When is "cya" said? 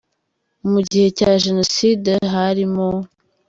1.17-1.31